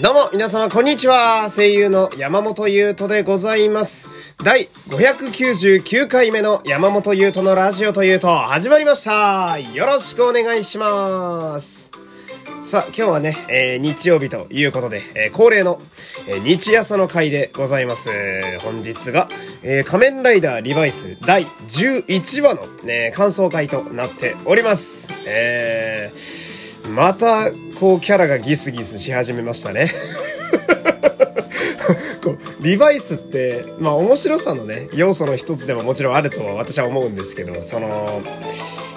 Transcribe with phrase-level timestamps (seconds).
[0.00, 1.50] どうも、皆様、こんにちは。
[1.50, 4.08] 声優の山本優斗でございます。
[4.44, 9.58] 第599回目の山本優斗のラジオというと、始まりました。
[9.58, 11.90] よろしくお願いします。
[12.62, 15.80] さあ、今日はね、えー日曜日ということで、えー恒例の、
[16.28, 18.08] えー日朝の回でございます。
[18.60, 19.28] 本日が、
[19.64, 25.10] えー仮面ライダーリバイス第11話の、ね、感想会となっております。
[25.26, 26.48] えー
[26.88, 29.90] また、こう、キャラがギスギスし始めましたね。
[32.22, 38.22] こう、リバイスって、まあ面白さのね、要素の一つでももちろんあるとは私は思うんですけど、その、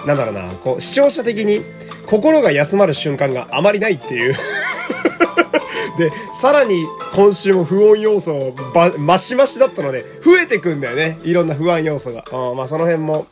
[0.05, 1.63] なんだろうな、こう、視聴者的に
[2.07, 4.33] 心が休まる瞬間があまりないっていう。
[5.99, 6.09] で、
[6.41, 11.19] さらに今週も不穏要素ば、マシマシだったので、増えてくんだよね。
[11.23, 12.23] いろんな不安要素が。
[12.31, 13.27] あまあその辺も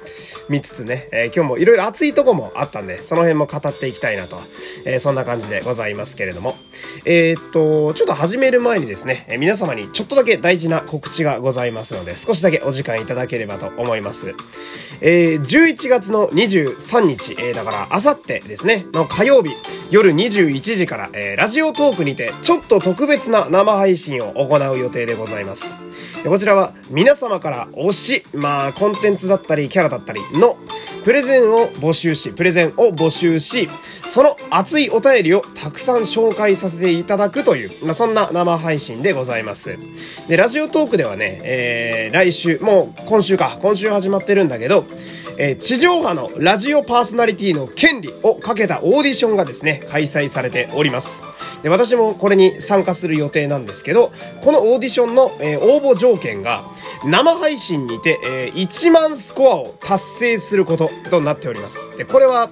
[0.49, 4.37] 見つつね、えー今日もいろいろ熱いとこもあったんで、その辺も語っていきたいなと、
[4.85, 6.55] えーそんな感じでございますけれども。
[7.05, 14.33] えーっと、ちょっと始める前にですね、えー皆様にちょっとだけ大事な告知がございますので、少しだけお時間いただければと思います。
[14.99, 19.51] えー11月の23日、えーだから、あさってですね、の火曜日、
[19.89, 25.75] 夜21時から、えーラジオトークにて、ちょっと特別な生配信を行う予定でございます。
[26.25, 30.57] こちらは、皆様から推し、まあ、コンテンツだったり、キャラだったりの、
[31.03, 33.69] プレゼンを募集し、プレゼンを募集し、
[34.05, 39.77] その熱いお便りをたくさん紹介させていただくという、まあ、そんな生配信でございます。
[40.27, 44.85] で、ラジオトークではね、えー、来週、もう今週か、今週始まってるんだけど、
[45.41, 51.23] えー地上波のラジオパーソナリティの権利をかけたオーディションがですね、開催されております。
[51.63, 54.11] で、私もこれに参加する予定なんですけど、
[54.43, 56.63] このオーディションの、えー応募条件が、
[57.05, 61.97] 生配信にて、えー1万スコアを達成することとなっております。
[61.97, 62.49] で、これは、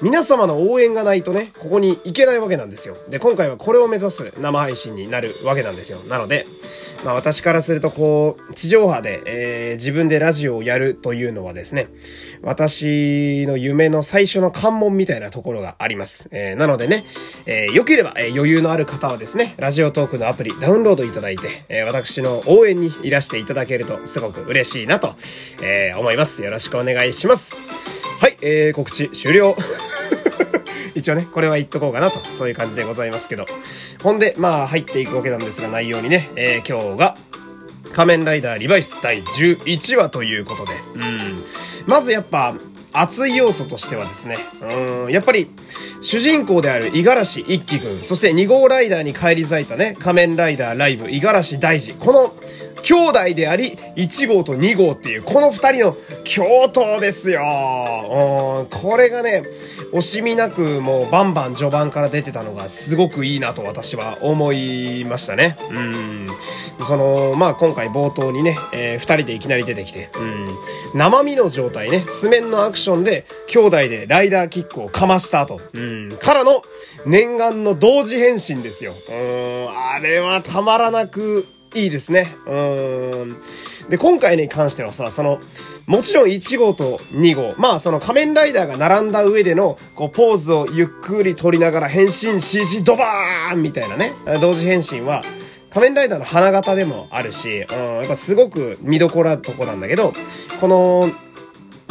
[0.00, 2.96] 皆様の応援がないとね、ここに行けないわけなんですよ。
[3.08, 5.98] で、今回はこれを目指す生配信になるわけなんですよ。
[6.08, 6.46] なので、
[7.04, 11.88] まあ私からするとこう、地上波で、えー自分でラジオをやるというのはですね、
[12.42, 16.28] 私の夢の最初の関門みたいなところがあります。
[16.32, 17.04] えーなのでね、
[17.46, 25.14] えー良ければ、えー余裕のある方はですね、ラジオトークのアプリダウンロードいただいて、えー私の応援にいらしていただけるとすごく嬉しいなと、
[25.62, 26.42] えー思います。
[26.42, 27.56] よろしくお願いします。
[28.20, 29.56] はい、えー、告知終了。
[30.94, 33.46] 一応ね、これは言っとこうかなと、そういう感じでございますけど。
[34.02, 37.16] ほんで、まあ、入っていくわけなんですが、内容にね、えー今日が、
[37.98, 41.44] 仮面ライダーリバイス第11話ということで、うん。
[41.88, 42.54] まずやっぱ、
[42.92, 45.50] 熱い要素としてはですね、うん、やっぱり、
[46.00, 51.92] 主人公である五十嵐一輝くん、そして2号ライダーに返り咲いたね、仮面ライダーライブ、五十嵐大二。
[51.94, 52.36] この、
[52.82, 57.40] 兄弟であり、1号と2号っていう、この2人の共闘ですよ。
[57.40, 59.44] うんこれがね、
[59.92, 65.56] 惜しみなくもうバンバン序盤から出てたのがすごくいいなと私は思いましたね。
[65.70, 66.28] うん。
[66.86, 70.48] その、まあ今回冒頭にね、えー二人でいきなり出てきて、うん。
[70.94, 76.16] 生身の状態ね、素面のアクションで兄弟でライダーキックをかました後、うん。
[76.20, 76.62] からの
[77.06, 78.92] 念願の同時変身ですよ。
[79.08, 79.68] うん。
[79.70, 82.34] あれはたまらなくいいですね。
[82.46, 83.36] うん。
[83.88, 85.40] で、今回に関してはさ、その、
[85.86, 95.24] もちろん1号と2号、まあその仮面ライダーが並んだ上での、こう、ポーズをゆっくり取りながら変身 CG ドバーンみたいなね、同時変身は、
[95.70, 100.14] 仮面ライダーの花形でもあるし、うん、やっぱすごく見どころなとこなんだけど、
[100.60, 101.10] この、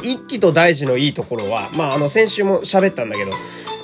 [0.04, 3.32] 一期と大事のいいところは、まああの先週も喋ったんだけど、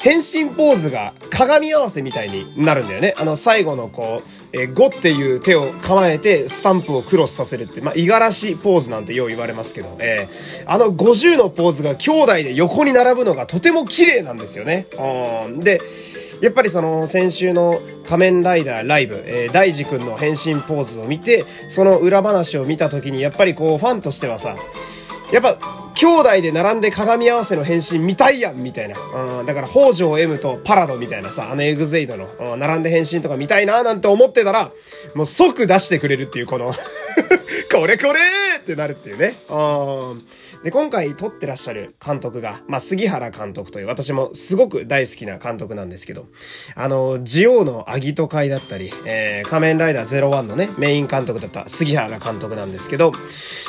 [0.03, 3.15] 変身ポーズが鏡合わせみたいになるんだよね。
[3.17, 14.87] あの最後のこう、えー、5っていう手を構えてスタンプをクロスさせるって、まあ、五十嵐ポーズなんてよう言われますけど、えーあの50のポーズが兄弟で横に並ぶのがとても綺麗なんですよね。
[15.45, 15.81] うんで、
[16.41, 24.57] やっぱりその先週の仮面ライダーライブ、えー、大二くんの変身ポーズを見て、その裏話を見た時にやっぱりこうファンとしてはさ、
[25.31, 25.57] やっぱ、
[26.03, 28.99] 兄弟で並んで鏡合わせの変身見たいやんみたいな。
[29.39, 34.71] うん、だから、北条 M とパラドみたいなさ、あのエグゼイドの、うん並んで変身とか見たいななんて思ってたら、
[35.15, 36.73] もう即出してくれるっていう、この、
[37.71, 38.19] これこれ
[38.59, 39.35] ってなるっていうね。
[40.63, 46.27] で、今回撮ってらっしゃる監督が、まあ、杉原監督という、私もすごく大好きな監督なんですけど、
[46.75, 53.11] あの、ジオウのアギト会だったり、えー、仮面ライダー01のね、メイン監督だった杉原監督なんですけど、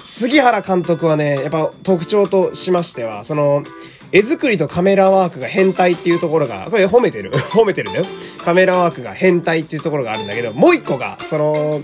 [0.04, 3.64] 杉原監督はね、やっぱ特徴としましては、その、
[4.12, 7.32] 絵作りとカメラワークが変態っていうところが、これ褒めてる？
[7.50, 8.06] 褒めてるんだよ。
[8.44, 11.82] カメラワークが変態っていうところがあるんだけど、もう一個が、その、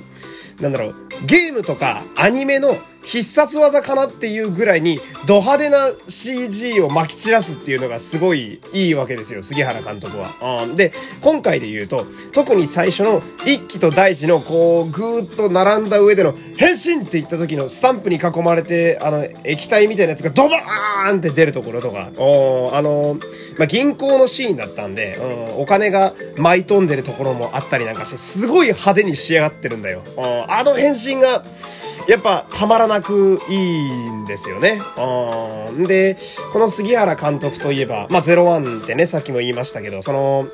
[0.61, 0.95] なんだろう、
[1.27, 10.67] ゲームとかアニメの必殺技かなっていうぐらいにド派手な CG を撒き散らすっていうのがすごいいいわけですよ、杉原監督は。
[10.77, 23.19] で、今回で言うと、特に最初の一期と大事のこう、ぐーっと並んだ上での変身って言った時のスタンプに囲まれて、あの、液体みたいなやつがドバーンって出るところとか、あの、
[23.59, 25.17] まあ、銀行のシーンだったんで、
[25.57, 30.03] うん、お金が舞い飛んでるところもあったりなんかして、すごい派手に仕上がってるんだよ。
[30.49, 31.45] あの変身が、
[32.09, 34.81] やっぱたまらなくいいんですよね。
[34.97, 35.85] うん。
[35.87, 36.17] で、
[36.53, 40.49] この杉原監督といえば、まあ、01ってね、さっきも言いましたけど、その、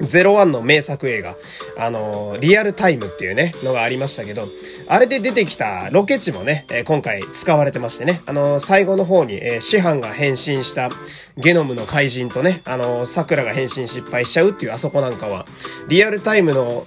[0.00, 1.36] 01の名作映画、
[1.78, 4.48] あの、リアルタイムっていうね、のがありましたけど、
[4.88, 10.90] あれで出てきたロケ地もね、え、今回使われてましてね、あの、最後の方に、えー、師範が変身した
[11.36, 15.46] ゲノムの怪人とね、あの、桜が変身失敗しちゃうっていうあそこなんかは、
[15.88, 16.84] リアルタイムの、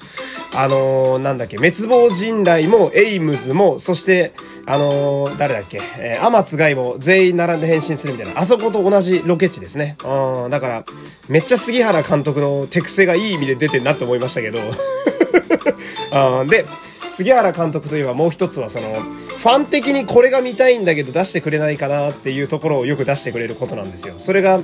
[0.54, 4.34] あのー、なんだっけ、滅亡迅雷も、エイムズも、そして、
[4.66, 9.98] あのー、誰だっけ、えー、天津垓も全員並んで変身するみたいな、あそこと同じロケ地ですね。
[10.04, 10.86] うん、だから、
[11.28, 14.60] めっちゃ杉原監督の手癖がいい意味で出てんなって思いましたけど。
[16.12, 16.66] あ、で、
[17.10, 19.04] 杉原監督といえばもう一つはその、
[19.38, 24.16] ファン的にこれが見たいんだけど出してくれないかなっていうところをよく出してくれることなんですよ。
[24.18, 24.60] それが、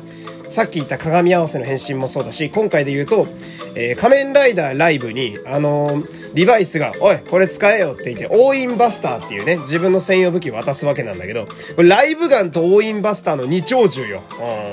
[0.49, 3.27] さっき言った鏡合わせの変身もそうだし、今回で言うと、
[3.75, 11.47] えー、仮面ライダーライブに、あのー、リバイスが、おい、これ使えよって言って、オーインバスターっていうね、自分の専用武器を渡すわけなんだけど、
[11.77, 14.21] ライブガンとオーインバスターの二長銃よ。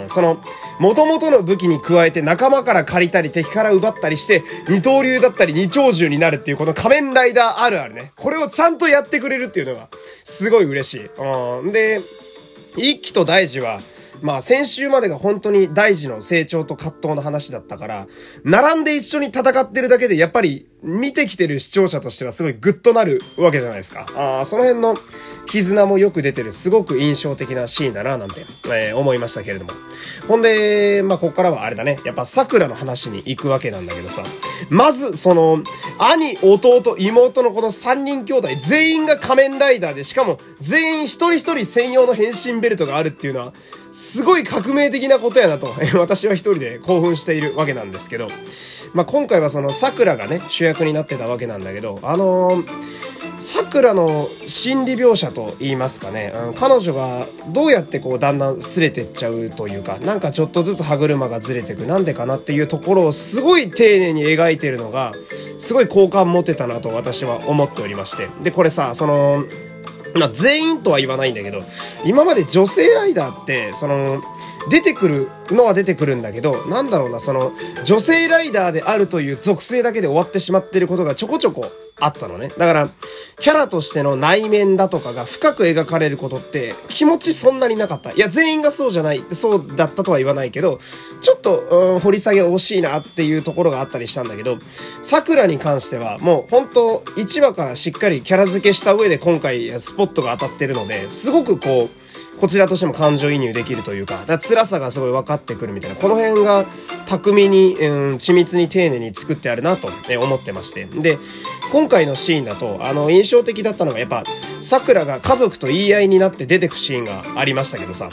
[0.03, 0.43] うん、その、
[0.81, 8.13] 元々の武器に加えて仲間から借りたり敵から奪ったりして、二刀流だったり二長銃になるっていうこの仮面ライダーあるあるね。
[8.17, 9.89] これをちゃんとやってくれるっていうのが、
[10.25, 11.07] すごい嬉しい。
[11.07, 12.01] うん、で、
[12.77, 13.81] 一期と大事は、
[14.23, 18.07] まあ先週までが本当に大事の成長と葛藤の話だったから、
[18.45, 24.07] 並んで一緒に戦ってるだけでやっぱり見てきてる視聴者としてはすごいグッとなるわけじゃないですか。
[24.17, 24.97] ああ、その辺の
[25.47, 29.73] 絆もよく出てる、すごく印象的なシーンだな、なんて、えー、思いましたけれども。
[30.29, 31.99] ほんで、まあ、こっからはあれだね。
[32.05, 34.25] やっぱ桜の話に行くわけなんだけどさ。
[34.71, 35.63] まず、その、
[35.99, 43.53] 兄、弟、妹のこの3人兄弟、全員が仮面ライダーで、しかも全員一人一人専用の変身ベルトがあるっていうのは、
[43.93, 48.29] すごい革命的なことやなと、 私は一人で興奮しているわけなんですけど、
[48.93, 52.65] まあ、今回はその桜がね、主役になってたわけなんだけど、あのー、
[53.39, 65.15] 桜の心理描写と言いますかね、うん、彼女がどうやってこうだんだん擦れてっちゃうというか、なんかちょっとずつ歯車がずれてく、なんでかなっていうところをすごい丁寧に描いてるのが、
[65.59, 68.29] すごい好感持てたなと私は思っておりまして。
[68.43, 69.45] で、これさ、その、
[70.15, 71.63] まあ、全員とは言わないんだけど、
[72.05, 74.23] 今まで女性ライダーって、その、
[74.69, 77.53] 出てくるのは出てくるんだけど、なんだろうな、その、
[77.85, 82.49] 女性ライダーであるという属性だけで終わってしまってることがちょこちょこあったのね。
[82.49, 82.91] だから、
[83.39, 88.13] キャラとしての内面だとかが深く描かれることって気持ちそんなになかった。
[88.13, 90.79] いや、全員がそうじゃない、そうだったとは言わないけど、
[91.21, 94.59] ちょっと、うん、掘り下げ惜しいなっていうところがあったりしたんだけど、
[95.03, 102.00] 桜に関してはもう本当1話からしっかりキャラ付けした上で今回スポットが当たってるので、すごくこう、
[102.41, 106.65] こちらとしても感情移入できるというか、だ辛さがすごい分かってくるみたいな、この辺が
[107.05, 109.89] 巧みに、うん、緻密に丁寧に作ってあるなと
[110.19, 110.87] 思ってまして。
[110.87, 111.19] で、
[111.71, 114.25] 今回のシーンだと、あの、印象的だったのがやっぱ、
[114.63, 118.09] さくらが家族と言い合いになって出てくシーンがありましたけどさ、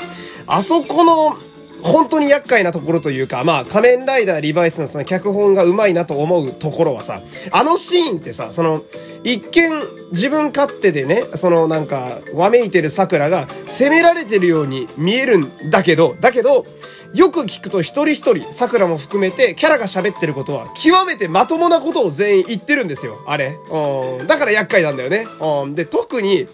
[0.45, 1.37] あそこの、
[1.81, 8.83] 本当に厄介なところというか、まあ、仮面ライダーリバイスのその脚本が上手いなと思うところはさ、あのシーンってさ、その、
[9.23, 16.65] 一見自分勝手でね、そのなんか、わめいてる桜が責められてるように見えるんだけど、だけど、
[17.13, 23.57] よく聞くと一人一人、桜も含めてキャラが喋ってることは、極めてまともなことを全員言ってるんですよ、あれ。
[23.69, 24.27] うん。
[24.27, 25.27] だから厄介なんだよね。
[25.41, 25.75] うん。
[25.75, 26.47] で、特に、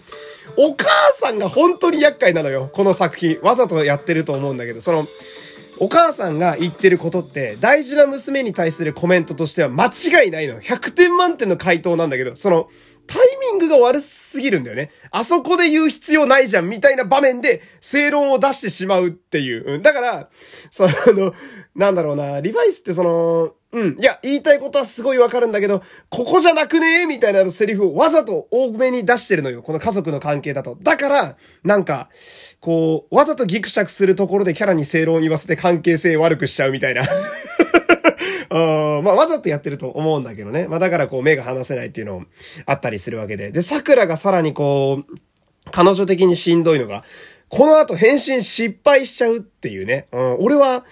[0.56, 2.70] お母さんが本当に厄介なのよ。
[2.72, 3.38] この作品。
[3.42, 5.06] わざとやってると思うんだけど、その、
[5.78, 10.60] お母さんが言ってることって、大事な娘に対するコメントとしては間違いないの。
[10.60, 12.68] 100点満点の回答なんだけど、その、
[13.06, 14.90] タイミングが悪すぎるんだよね。
[15.10, 19.82] あそこで言う必要ないじゃん、みたいな場面で正論を出してしまうっていう。
[19.82, 20.30] だから、
[20.70, 21.34] その、
[21.74, 23.96] なんだろうな、リバイスってその、うん。
[23.98, 29.62] いや、言いたいことはすごいわかるんだけど、ここじゃなくねえみたいなセリフをわざと多めに出してるのよ。
[29.62, 30.78] この家族の関係だと。
[30.80, 32.08] だから、なんか、
[32.60, 37.02] こう、わざとギクシャクするところでキャラに正論言わせて関係性悪くしちゃうみたいな。
[38.50, 40.68] あまあ、わざとやってると思うんだけどね。
[40.68, 42.26] まあ、だからこう、目が離せないっていうのも
[42.66, 43.50] あったりするわけで。
[43.50, 45.14] で、桜がさらにこう、
[45.72, 47.02] 彼女的にしんどいのが、
[47.48, 50.06] この後変身失敗しちゃうっていうね。
[50.12, 50.84] うん、俺は、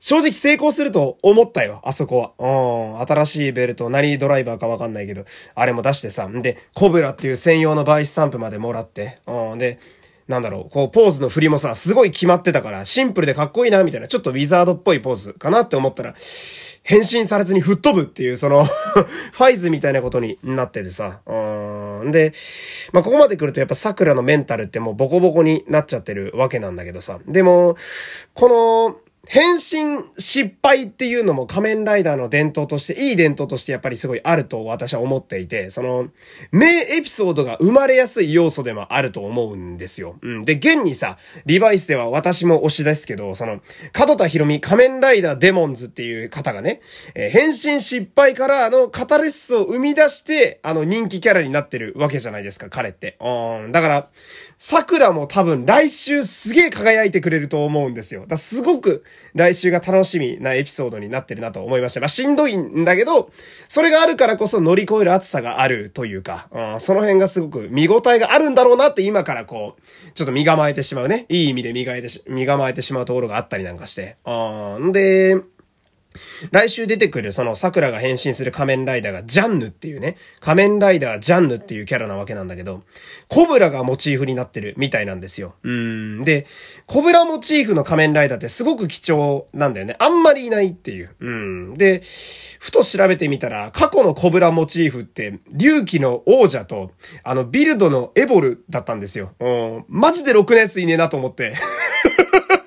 [0.00, 2.94] 正直成功すると思ったよ、あそこは。
[2.98, 5.24] うん、新しいベルト、何ドライバーかわかんないけど、
[5.54, 9.80] あれも出してさ、んで、コブラっていう専用のバイスタンプまでもらって、うん、で、
[10.28, 16.14] なんだろう、こう、ポーズの振りもさ、すごい決まってたから、シンプルでかっこいいな、みたいな、ちょっとウィザードっぽいポーズかなって思ったら、
[16.82, 21.20] 変身されずに吹っ飛ぶっていう、その ファイズみたいなことになっててさ。
[21.26, 22.10] うん。
[22.12, 22.32] で、
[22.92, 27.18] まあ、ここまで来るとやっぱ桜のメンタルってもうボコボコになっちゃってるわけなんだけどさ。
[27.26, 27.76] でも、
[28.34, 36.08] この、変身失敗っていうのも仮面ライダーの伝統として、いい伝統としてやっぱりすごいあると私は思っていて、その、
[36.50, 36.66] 名
[36.96, 40.16] エピソードが生まれやすい要素でもあると思うんですよ。
[40.22, 40.42] うん。
[40.44, 43.60] で、現にさ、リバイスでは私も推しですけど、その、
[43.92, 46.80] 角田博美仮面ライダーデモンズっていう方がね、
[47.14, 53.18] えー、変身失敗からあの、カタルシスを生み出して、あの、人気キャラになってるわけじゃないですか、彼って。
[53.20, 53.72] うん。
[53.72, 54.08] だから、
[54.58, 58.24] 桜も多分来週すげえ輝いてくれると思うんですよ。
[58.26, 62.00] だすごく来週が楽しみなエピソードになってるなと思いました。
[62.00, 63.30] まあしんどいんだけど、
[63.68, 71.26] それがあるからこそ乗り越える暑さがあるというか、うん、その辺がすごく見応えがあるんだろうなって今からこう、ちょっと身構えてしまうね。
[71.28, 74.16] いい意味で身構えてし、身構えてしまうところがあったりなんかして。
[74.26, 75.36] うん、で、
[76.50, 82.82] 来週出てくるその桜が変身する仮面ライダーがジャンヌっていうね、仮面ライダージャンヌっていうキャラなわけなんだけど、
[83.28, 85.54] コブラがモチーフになってるみたいなんですよ。
[85.62, 86.24] うん。
[86.24, 86.46] で、
[86.86, 89.96] コブラモチーフの仮面ライダーってすごく貴重なんだよね。
[89.98, 91.14] あんまりいないっていう。
[91.20, 91.74] うん。
[91.74, 92.02] で、
[92.58, 99.32] ふと調べてみたら、過去のコブラモチーフって、龍騎の王者と、あの、ビルドのエボルだったんですよ。
[99.40, 99.84] うん。
[99.88, 101.54] マジで6年ついねえなと思って。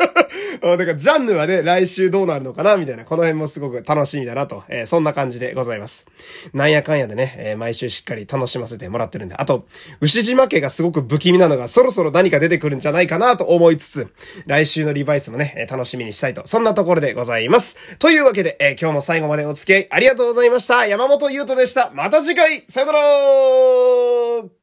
[0.78, 6.06] だからジャンヌはね、来週どうなるのかなみたいな、この辺もすごく楽しみだなと、えー、そんな感じでございます。
[6.54, 9.66] なんやかんやでね、えー、毎週しっかり楽しませてもらってるんで、あと、
[10.02, 14.08] 牛島家がすごく不気味なのが、そろそろ何か出てくるんじゃないかなと思いつつ、
[14.46, 17.98] 来週のリバイスもね、楽しみにしたいと、そんなところでございます。
[17.98, 20.86] というわけで、え今日も最後までお付き合いありがとうございました。
[20.86, 21.92] 山本優斗でした。
[21.94, 24.61] また次回、さよなら